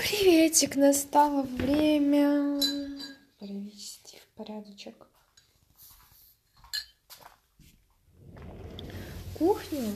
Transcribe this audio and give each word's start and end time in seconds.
Приветик, 0.00 0.76
настало 0.76 1.42
время 1.42 2.58
привести 3.38 4.16
в 4.16 4.26
порядочек 4.34 4.94
кухню. 9.38 9.94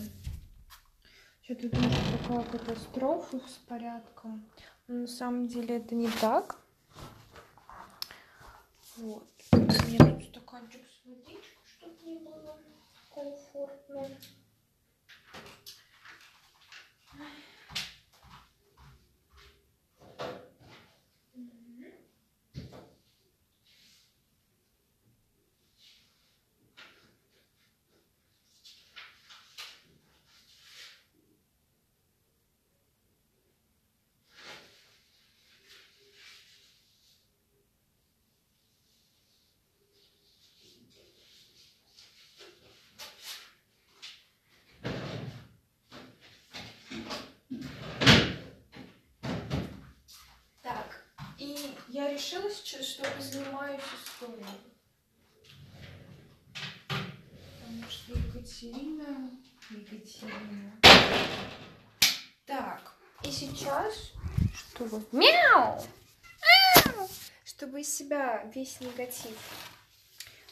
Что-то 1.40 1.70
тут 1.70 1.80
такая 2.20 2.44
катастрофа 2.44 3.38
с 3.48 3.52
порядком. 3.66 4.46
Но 4.88 4.94
на 4.94 5.06
самом 5.06 5.48
деле 5.48 5.78
это 5.78 5.94
не 5.94 6.10
так. 6.10 6.58
Вот. 8.98 9.26
Мне 9.52 9.98
тут 9.98 10.22
стаканчик 10.24 10.82
с 10.86 11.06
водичкой, 11.06 11.46
чтобы 11.78 11.94
мне 12.02 12.18
было 12.18 12.58
комфортно. 13.14 14.10
Так, 50.62 51.04
и 52.14 52.16
я 52.16 52.20
решила 52.20 52.50
сейчас, 52.50 52.86
что 52.86 53.10
позанимаюсь 53.10 53.82
историей. 54.04 54.46
Потому 56.88 57.90
что 57.90 58.12
Екатерина... 58.12 59.30
Екатерина... 59.70 60.80
Так, 62.46 62.94
и 63.24 63.30
сейчас, 63.30 64.12
чтобы... 64.54 65.02
Мяу! 65.12 65.84
Мяу! 66.86 67.08
Чтобы 67.44 67.80
из 67.80 67.94
себя 67.94 68.44
весь 68.54 68.80
негатив 68.80 69.36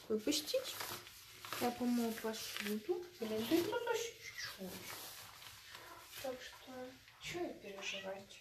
выпустить, 0.09 0.75
я 1.61 1.70
помою 1.70 2.12
посуду. 2.12 3.05
Блин, 3.20 3.47
это 3.50 3.70
за 3.70 3.94
чуть-чуть. 3.94 4.70
Так 6.22 6.34
что, 6.41 6.72
что 7.20 7.39
я 7.39 7.48
переживать? 7.48 8.41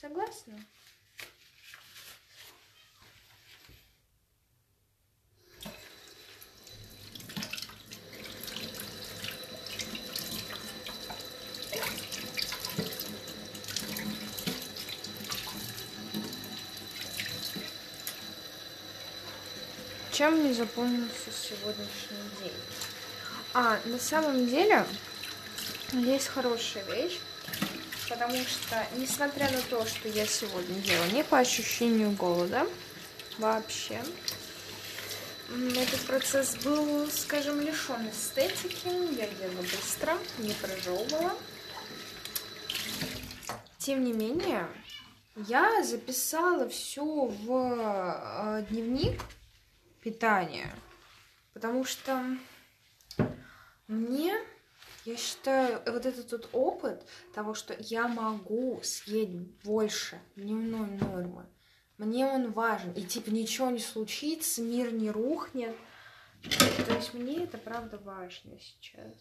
Согласна? 0.00 0.64
Чем 20.12 20.34
мне 20.34 20.52
запомнился 20.52 21.30
сегодняшний 21.32 22.18
день? 22.42 22.52
А, 23.54 23.78
на 23.86 23.98
самом 23.98 24.46
деле, 24.46 24.84
есть 25.94 26.28
хорошая 26.28 26.84
вещь, 26.84 27.18
потому 28.10 28.36
что, 28.44 28.86
несмотря 28.98 29.50
на 29.50 29.62
то, 29.70 29.86
что 29.86 30.10
я 30.10 30.26
сегодня 30.26 30.78
ела 30.80 31.06
не 31.14 31.24
по 31.24 31.38
ощущению 31.38 32.10
голода, 32.10 32.66
вообще, 33.38 34.02
этот 35.48 36.00
процесс 36.00 36.56
был, 36.56 37.10
скажем, 37.10 37.62
лишен 37.62 38.10
эстетики, 38.10 38.88
я 39.18 39.24
ела 39.24 39.62
быстро, 39.62 40.18
не 40.36 40.52
прожевывала. 40.52 41.32
Тем 43.78 44.04
не 44.04 44.12
менее, 44.12 44.68
я 45.36 45.82
записала 45.82 46.68
все 46.68 47.02
в 47.02 47.50
э, 47.50 48.66
дневник 48.68 49.18
питания, 50.02 50.74
потому 51.54 51.84
что 51.84 52.22
мне, 53.86 54.34
я 55.04 55.16
считаю, 55.16 55.80
вот 55.86 56.06
этот 56.06 56.30
вот 56.32 56.48
опыт 56.52 57.06
того, 57.34 57.54
что 57.54 57.76
я 57.78 58.08
могу 58.08 58.80
съесть 58.82 59.32
больше 59.64 60.20
дневной 60.36 60.90
нормы, 60.98 61.46
мне 61.98 62.26
он 62.26 62.50
важен, 62.50 62.92
и 62.92 63.02
типа 63.02 63.30
ничего 63.30 63.70
не 63.70 63.78
случится, 63.78 64.60
мир 64.60 64.92
не 64.92 65.10
рухнет, 65.10 65.76
то 66.42 66.94
есть 66.94 67.14
мне 67.14 67.44
это 67.44 67.58
правда 67.58 67.98
важно 67.98 68.58
сейчас. 68.58 69.14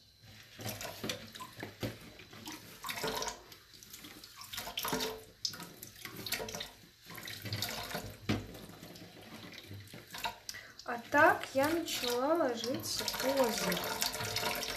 А 10.86 11.01
так 11.12 11.46
я 11.54 11.68
начала 11.68 12.36
ложиться 12.36 13.04
поздно. 13.22 13.74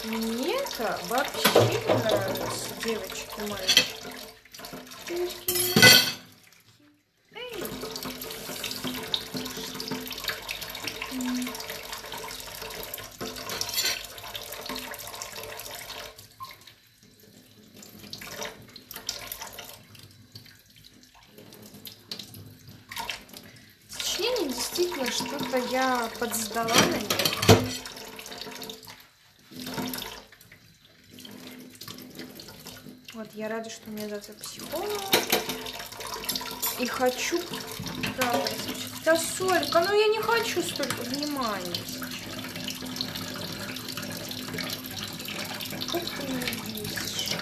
Мне 0.03 0.57
это 0.57 0.99
вообще 1.07 1.49
не 1.59 1.77
нравится, 1.93 2.69
девочки 2.83 3.29
и 3.37 3.49
мальчики. 3.49 4.03
Девочки 5.07 5.51
и 5.51 5.79
мальчики. 5.79 6.05
Эй! 7.31 7.63
М. 11.13 11.47
Сочинение 23.89 24.49
действительно 24.49 25.11
что-то 25.11 25.57
я 25.71 26.09
подсдала 26.25 26.73
на 26.73 26.97
них. 26.97 27.07
Вот, 33.13 33.27
я 33.33 33.47
рада, 33.47 33.69
что 33.69 33.89
у 33.89 33.91
меня 33.91 34.09
завтра 34.09 34.33
психолог. 34.33 34.89
И 36.79 36.85
хочу... 36.87 37.39
Да, 38.17 38.41
да, 39.05 39.15
Солька, 39.15 39.79
ну 39.81 39.93
я 39.93 40.07
не 40.07 40.19
хочу 40.19 40.61
столько 40.61 41.01
внимания 41.03 41.75
сейчас. 41.85 42.09
Как 45.91 46.01
ты 46.01 46.27
меня 46.27 46.47
бесишь. 46.65 47.35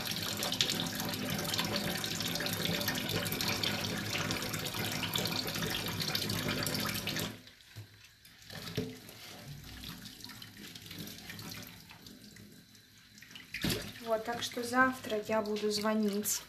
Вот, 14.06 14.26
так 14.26 14.43
что 14.54 14.64
завтра 14.64 15.20
я 15.28 15.42
буду 15.42 15.72
звонить. 15.72 16.42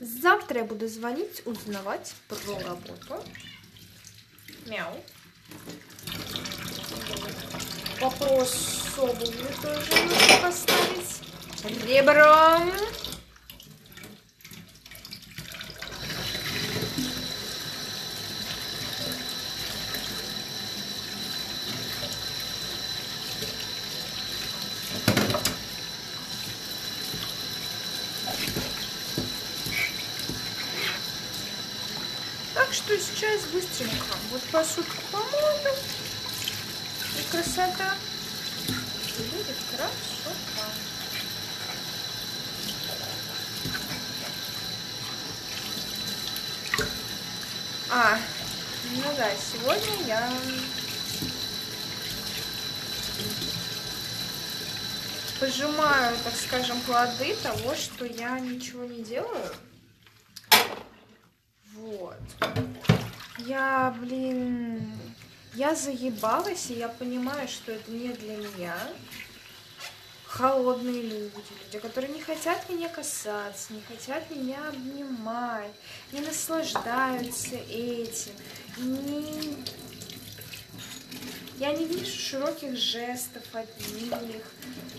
Завтра 0.00 0.60
я 0.60 0.64
буду 0.64 0.88
звонить, 0.88 1.42
узнавать 1.44 2.12
про 2.26 2.58
работу. 2.58 3.24
Мяу. 4.66 5.00
Вопрос 8.00 8.50
с 8.50 8.98
обувью 8.98 9.46
тоже 9.62 9.90
нужно 10.02 10.38
поставить. 10.42 11.84
Ребром. 11.86 12.72
Что 32.74 32.98
сейчас 32.98 33.42
быстренько. 33.52 34.16
Вот 34.32 34.42
посудку 34.50 34.96
помою. 35.12 35.76
И 37.18 37.30
красота. 37.30 37.94
И 38.68 39.22
будет 39.22 39.56
красота. 39.70 40.66
А, 47.90 48.18
ну 48.96 49.04
да, 49.16 49.30
сегодня 49.36 50.06
я 50.08 50.32
пожимаю, 55.38 56.16
так 56.24 56.34
скажем, 56.34 56.80
плоды 56.80 57.36
того, 57.36 57.76
что 57.76 58.04
я 58.04 58.40
ничего 58.40 58.84
не 58.84 59.04
делаю. 59.04 59.54
Я, 63.38 63.94
блин, 64.00 64.92
я 65.54 65.74
заебалась, 65.74 66.70
и 66.70 66.74
я 66.74 66.88
понимаю, 66.88 67.46
что 67.48 67.72
это 67.72 67.90
не 67.90 68.08
для 68.08 68.36
меня. 68.36 68.76
Холодные 70.26 71.02
люди, 71.02 71.32
люди, 71.64 71.78
которые 71.78 72.12
не 72.12 72.20
хотят 72.20 72.68
меня 72.68 72.88
касаться, 72.88 73.72
не 73.72 73.80
хотят 73.82 74.28
меня 74.30 74.68
обнимать, 74.68 75.70
не 76.10 76.20
наслаждаются 76.20 77.54
этим, 77.54 78.32
не... 78.78 79.56
Я 81.56 81.72
не 81.72 81.86
вижу 81.86 82.06
широких 82.06 82.76
жестов 82.76 83.44
от 83.52 83.68
них. 83.92 84.42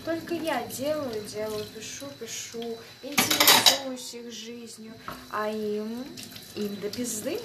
Только 0.06 0.34
я 0.34 0.64
делаю, 0.68 1.20
делаю, 1.24 1.64
пишу, 1.74 2.06
пишу, 2.20 2.78
интересуюсь 3.02 4.14
их 4.14 4.32
жизнью, 4.32 4.92
а 5.32 5.50
им, 5.50 6.04
им 6.54 6.76
до 6.76 6.88
пизды. 6.90 7.40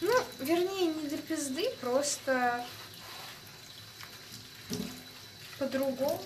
Ну, 0.00 0.10
вернее, 0.38 0.94
не 0.94 1.08
до 1.10 1.18
пизды, 1.18 1.68
просто 1.82 2.64
по-другому. 5.58 6.22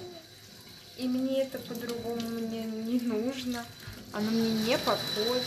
И 0.97 1.09
мне 1.09 1.43
это 1.43 1.59
по-другому 1.59 2.21
мне 2.21 2.63
не 2.63 3.01
нужно. 3.01 3.67
Оно 4.13 4.31
мне 4.31 4.53
не 4.65 4.79
подходит. 4.79 5.43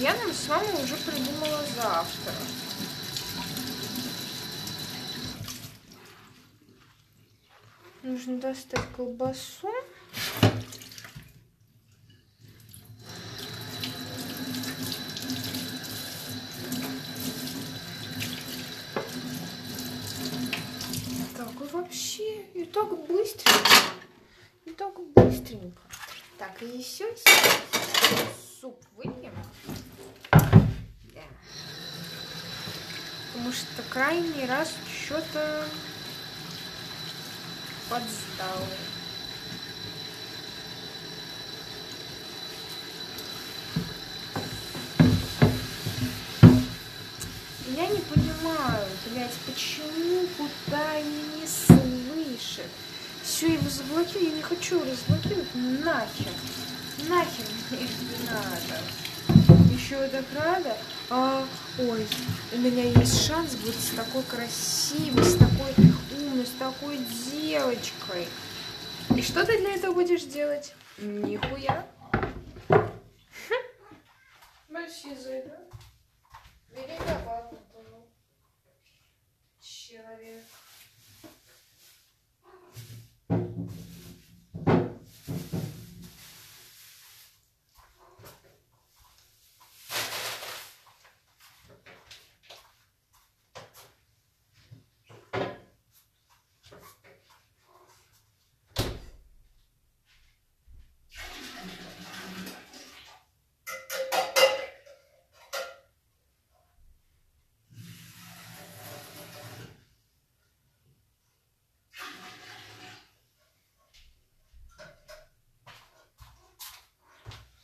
Я 0.00 0.14
нам 0.14 0.32
с 0.32 0.46
вами 0.48 0.82
уже 0.82 0.96
придумала 0.96 1.62
завтра. 1.74 2.32
Нужно 8.02 8.38
достать 8.38 8.80
колбасу. 8.96 9.70
Вообще, 21.72 22.42
и 22.54 22.64
так 22.64 22.88
быстренько. 23.06 23.70
И 24.64 24.70
так 24.70 24.94
быстренько. 25.14 25.82
Так, 26.38 26.62
и 26.62 26.66
еще 26.66 27.04
суп 28.60 28.82
выпьем. 28.96 29.32
Потому 33.46 33.60
что 33.60 33.82
крайний 33.90 34.44
раз 34.46 34.72
что-то 35.04 35.68
подстал. 37.88 38.66
Я 47.68 47.86
не 47.86 48.00
понимаю, 48.00 48.88
блядь, 49.12 49.30
почему 49.46 50.26
Кутай 50.36 51.04
не 51.04 51.46
слышит. 51.46 52.66
Все, 53.22 53.52
его 53.52 53.70
заблокирую, 53.70 54.30
я 54.30 54.36
не 54.38 54.42
хочу 54.42 54.80
разблокировать, 54.80 55.54
нахер. 55.54 56.32
Нахер 57.08 57.44
мне 57.70 57.82
не 57.82 58.26
надо. 58.26 59.05
Еще 59.86 59.94
это 60.04 60.24
рада. 60.34 60.76
А, 61.10 61.46
ой, 61.78 62.08
у 62.52 62.58
меня 62.58 62.82
есть 62.82 63.24
шанс 63.24 63.54
быть 63.54 63.78
с 63.78 63.90
такой 63.90 64.24
красивой, 64.24 65.22
с 65.22 65.34
такой 65.34 65.72
умной, 66.18 66.44
с 66.44 66.50
такой 66.58 66.98
девочкой. 67.30 68.26
И 69.16 69.22
что 69.22 69.46
ты 69.46 69.58
для 69.58 69.76
этого 69.76 69.94
будешь 69.94 70.24
делать? 70.24 70.74
Нихуя. 70.98 71.86
Большие 74.68 75.16
зайда. 75.16 75.56
Великовато 76.72 77.54
был 77.72 78.10
человек. 79.60 80.42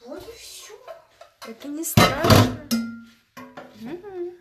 Вот 0.04 0.20
и 0.28 0.36
все. 0.36 0.72
Это 1.46 1.68
не 1.68 1.84
страшно. 1.84 2.68
Мгм. 3.80 4.32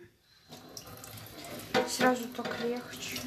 Сразу 1.88 2.24
так 2.36 2.51
легче. 2.62 3.18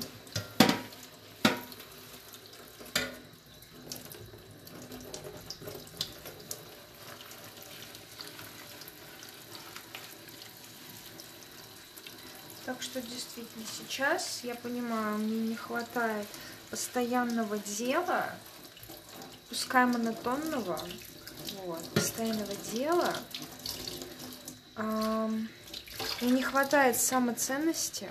Так 12.66 12.82
что 12.82 13.00
действительно 13.00 13.66
сейчас 13.78 14.40
я 14.44 14.56
понимаю, 14.56 15.20
мне 15.20 15.50
не 15.50 15.56
хватает 15.56 16.26
постоянного 16.72 17.60
дела, 17.60 18.34
пускай 19.50 19.86
монотонного, 19.86 20.80
вот, 21.64 21.88
постоянного 21.90 22.56
дела. 22.74 23.14
Ам, 24.76 25.48
Мне 26.22 26.32
не 26.32 26.44
хватает 26.44 26.98
самоценности. 26.98 28.10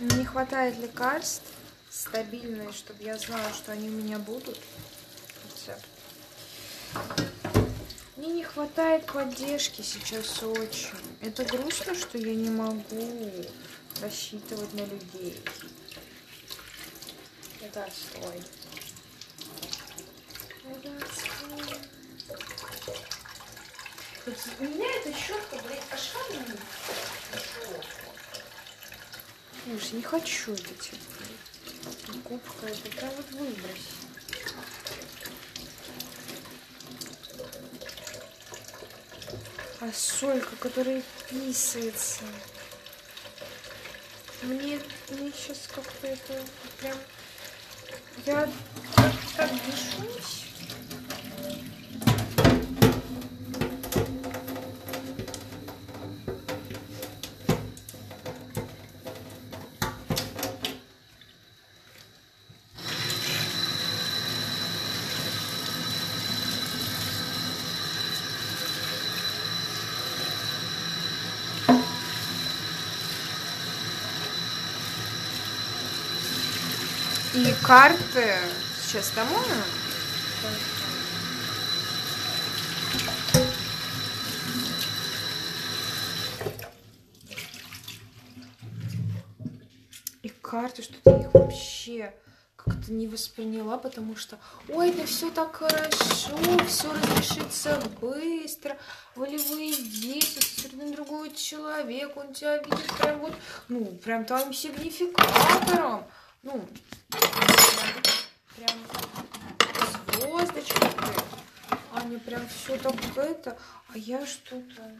Не 0.00 0.24
хватает 0.24 0.78
лекарств 0.78 1.42
стабильные, 1.90 2.72
чтобы 2.72 3.02
я 3.02 3.18
знала, 3.18 3.52
что 3.52 3.72
они 3.72 3.88
у 3.88 3.92
меня 3.92 4.18
будут. 4.18 4.58
Рецепт. 5.44 5.86
Мне 8.16 8.28
не 8.28 8.44
хватает 8.44 9.06
поддержки 9.06 9.82
сейчас 9.82 10.42
очень. 10.42 11.18
Это 11.20 11.44
грустно, 11.44 11.94
что 11.94 12.18
я 12.18 12.34
не 12.34 12.50
могу 12.50 13.30
рассчитывать 14.00 14.72
на 14.74 14.84
людей. 14.86 15.42
Это 17.60 17.84
отстой. 17.84 18.42
Это 20.64 20.96
отстой. 20.96 21.78
У 24.60 24.64
меня 24.64 24.86
эта 24.96 25.12
щетка, 25.12 25.56
блядь, 25.66 25.82
них. 26.30 26.56
Слушай, 29.64 29.92
не 29.92 30.02
хочу 30.02 30.52
это 30.52 30.74
тебе. 30.74 30.98
Губка 32.24 32.66
это 32.66 32.90
прям 32.96 33.10
вот 33.14 33.30
выбрось. 33.32 33.90
А 39.80 39.92
солька, 39.92 40.56
которая 40.56 41.02
писается. 41.28 42.22
Мне, 44.42 44.80
мне 45.10 45.32
сейчас 45.32 45.68
как-то 45.74 46.06
это 46.06 46.42
прям... 46.78 46.96
Я 48.24 48.48
так, 48.96 49.12
так. 49.36 49.50
И 77.32 77.54
карты 77.62 78.38
сейчас 78.82 79.12
кому? 79.14 79.38
И 90.22 90.28
карты, 90.42 90.82
что 90.82 90.94
ты 91.04 91.10
их 91.20 91.32
вообще 91.32 92.12
как-то 92.56 92.92
не 92.92 93.06
восприняла, 93.06 93.78
потому 93.78 94.16
что, 94.16 94.36
ой, 94.68 94.90
да 94.90 95.06
все 95.06 95.30
так 95.30 95.54
хорошо, 95.54 96.36
все 96.66 96.92
разрешится 96.92 97.80
быстро, 98.00 98.76
волевые 99.14 99.76
действия, 99.76 100.42
совершенно 100.42 100.92
другой 100.92 101.32
человек, 101.32 102.16
он 102.16 102.34
тебя 102.34 102.58
видит 102.58 102.90
прям 102.98 103.20
вот, 103.20 103.34
ну, 103.68 103.84
прям 104.04 104.24
твоим 104.24 104.52
сигнификатором 104.52 106.04
ну, 106.42 106.66
прям 108.56 108.78
звездочкой, 110.08 110.90
Аня 111.92 112.18
прям 112.20 112.48
все 112.48 112.78
так 112.78 112.94
это, 113.16 113.58
а 113.88 113.98
я 113.98 114.24
что-то, 114.24 114.98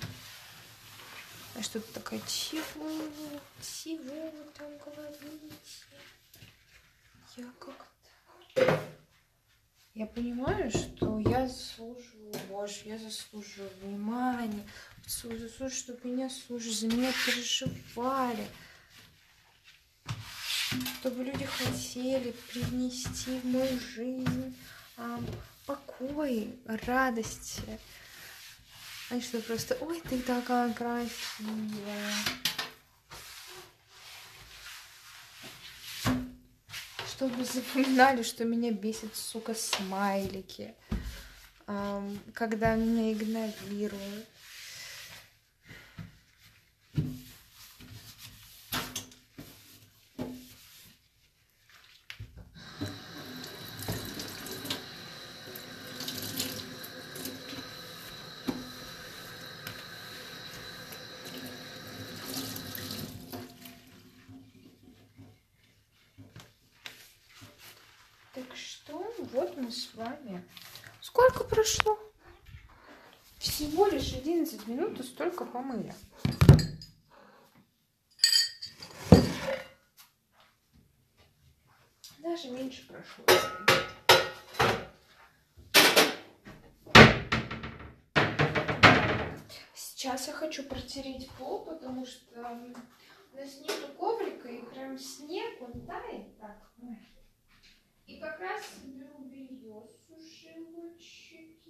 я 1.56 1.62
что-то 1.62 1.92
такая, 1.94 2.20
чего, 2.26 2.90
чего 3.62 4.30
вы 4.30 4.44
там 4.56 4.68
говорите? 4.78 5.86
Я 7.36 7.46
как-то... 7.58 8.80
Я 9.94 10.06
понимаю, 10.06 10.70
что 10.70 11.18
я 11.20 11.48
заслуживаю 11.48 12.34
больше, 12.48 12.88
я 12.88 12.98
заслуживаю 12.98 13.70
внимания, 13.82 14.66
заслуживаю, 15.04 15.70
чтобы 15.70 16.08
меня 16.08 16.30
слушали, 16.30 16.70
за 16.72 16.86
меня 16.86 17.12
переживали, 17.26 18.46
чтобы 21.00 21.24
люди 21.24 21.44
хотели 21.44 22.34
привнести 22.52 23.40
в 23.40 23.44
мою 23.46 23.80
жизнь 23.80 24.56
а, 24.96 25.20
покой, 25.66 26.54
радости. 26.66 27.62
А 29.10 29.14
не 29.14 29.20
что 29.20 29.40
просто, 29.40 29.76
ой, 29.80 30.00
ты 30.08 30.20
такая 30.20 30.72
красивая. 30.72 32.14
чтобы 37.20 37.44
запоминали, 37.44 38.22
что 38.22 38.46
меня 38.46 38.72
бесит, 38.72 39.14
сука, 39.14 39.52
смайлики, 39.52 40.74
когда 42.32 42.76
меня 42.76 43.12
игнорируют. 43.12 44.26
С 69.70 69.94
вами. 69.94 70.46
Сколько 71.00 71.44
прошло? 71.44 71.98
Всего 73.38 73.86
лишь 73.86 74.12
11 74.12 74.66
минут 74.66 75.00
и 75.00 75.02
столько 75.02 75.44
помыли. 75.44 75.94
Даже 82.18 82.50
меньше 82.50 82.86
прошло. 82.86 83.24
Сейчас 89.74 90.28
я 90.28 90.34
хочу 90.34 90.64
протереть 90.64 91.30
пол, 91.38 91.64
потому 91.64 92.04
что 92.04 92.40
у 92.40 93.36
нас 93.36 93.60
нету 93.60 93.88
коврика, 93.98 94.48
и 94.48 94.62
прям 94.62 94.98
снег, 94.98 95.62
он 95.62 95.86
тает. 95.86 96.38
Так, 96.38 96.70
и 98.10 98.18
как 98.18 98.40
раз 98.40 98.62
беру 98.82 99.19
сушилочки. 99.78 101.60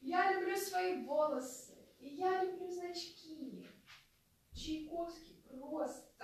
Я 0.00 0.32
люблю 0.34 0.56
свои 0.56 1.02
волосы, 1.04 1.74
и 1.98 2.08
я 2.08 2.44
люблю 2.44 2.70
значки. 2.70 3.66
Чайковский 4.52 5.42
просто. 5.48 6.14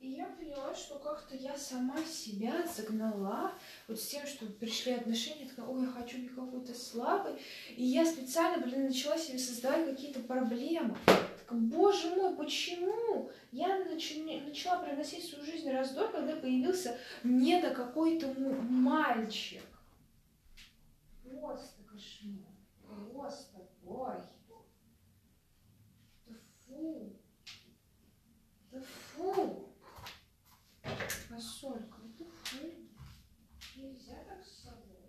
И 0.00 0.12
я 0.12 0.26
поняла, 0.30 0.74
что 0.74 0.98
как-то 1.30 1.36
я 1.36 1.56
сама 1.56 1.96
себя 2.04 2.66
загнала 2.66 3.52
вот 3.88 4.00
с 4.00 4.06
тем, 4.06 4.26
что 4.26 4.46
пришли 4.46 4.92
отношения, 4.92 5.46
такая, 5.46 5.66
ой, 5.66 5.82
я 5.82 5.88
хочу 5.88 6.18
быть 6.18 6.34
какой-то 6.34 6.74
слабой. 6.74 7.40
И 7.76 7.84
я 7.84 8.04
специально, 8.04 8.64
блин, 8.64 8.86
начала 8.86 9.16
себе 9.18 9.38
создавать 9.38 9.86
какие-то 9.86 10.20
проблемы. 10.20 10.96
Так, 11.06 11.52
боже 11.52 12.14
мой, 12.14 12.34
почему? 12.36 13.30
Я 13.52 13.84
нач... 13.84 14.16
начала 14.46 14.82
приносить 14.82 15.24
в 15.24 15.30
свою 15.30 15.44
жизнь 15.44 15.70
раздор, 15.70 16.10
когда 16.10 16.36
появился 16.36 16.98
не 17.24 17.60
до 17.60 17.70
какой-то 17.70 18.28
мальчик. 18.68 19.62
Просто 21.24 21.82
кошмар. 21.84 22.50
Просто, 23.12 23.58
ой. 23.86 24.16
Да 26.26 26.34
фу. 26.66 27.12
Да 28.72 28.80
фу. 28.80 29.70
Посолька, 31.30 31.98
да 32.18 32.24
фу. 32.42 32.66
Нельзя 33.76 34.24
так 34.28 34.44
с 34.44 34.64
собой. 34.64 35.00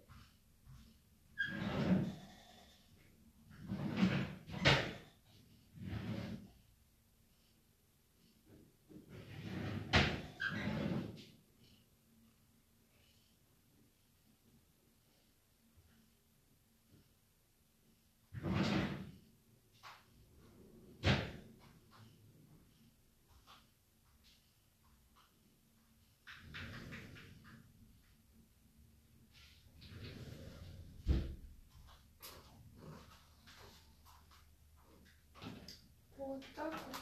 Вот 36.42 36.56
так 36.56 36.74
вот 36.88 36.98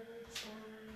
Silent 0.00 0.34
song. 0.34 0.89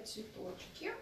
Цветочки. 0.00 0.92